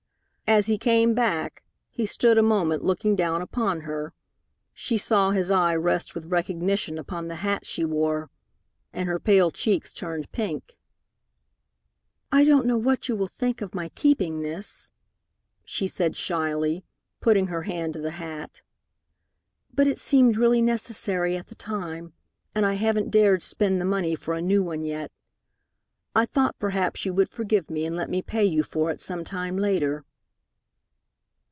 As 0.47 0.65
he 0.65 0.77
came 0.77 1.13
back, 1.13 1.63
he 1.91 2.05
stood 2.05 2.37
a 2.37 2.43
moment 2.43 2.83
looking 2.83 3.15
down 3.15 3.41
upon 3.41 3.81
her. 3.81 4.13
She 4.73 4.97
saw 4.97 5.31
his 5.31 5.49
eye 5.49 5.73
rest 5.77 6.13
with 6.13 6.25
recognition 6.25 6.97
upon 6.97 7.29
the 7.29 7.37
hat 7.37 7.65
she 7.65 7.85
wore, 7.85 8.29
and 8.91 9.07
her 9.07 9.17
pale 9.17 9.49
cheeks 9.49 9.93
turned 9.93 10.29
pink. 10.33 10.77
"I 12.33 12.43
don't 12.43 12.65
know 12.65 12.77
what 12.77 13.07
you 13.07 13.15
will 13.15 13.29
think 13.29 13.61
of 13.61 13.73
my 13.73 13.87
keeping 13.95 14.41
this," 14.41 14.89
she 15.63 15.87
said 15.87 16.17
shyly, 16.17 16.83
putting 17.21 17.47
her 17.47 17.61
hand 17.61 17.93
to 17.93 18.01
the 18.01 18.11
hat, 18.11 18.61
"but 19.73 19.87
it 19.87 19.99
seemed 19.99 20.35
really 20.35 20.61
necessary 20.61 21.37
at 21.37 21.47
the 21.47 21.55
time, 21.55 22.11
and 22.53 22.65
I 22.65 22.73
haven't 22.73 23.09
dared 23.11 23.41
spend 23.41 23.79
the 23.79 23.85
money 23.85 24.15
for 24.15 24.33
a 24.33 24.41
new 24.41 24.61
one 24.61 24.83
yet. 24.83 25.13
I 26.13 26.25
thought 26.25 26.59
perhaps 26.59 27.05
you 27.05 27.13
would 27.13 27.29
forgive 27.29 27.71
me, 27.71 27.85
and 27.85 27.95
let 27.95 28.09
me 28.09 28.21
pay 28.21 28.43
you 28.43 28.63
for 28.63 28.91
it 28.91 28.99
some 28.99 29.23
time 29.23 29.55
later." 29.55 30.03